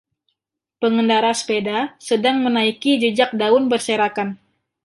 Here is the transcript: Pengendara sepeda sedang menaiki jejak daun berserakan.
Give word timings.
Pengendara 0.81 1.29
sepeda 1.39 1.77
sedang 2.07 2.37
menaiki 2.45 2.91
jejak 3.03 3.29
daun 3.41 3.63
berserakan. 3.71 4.29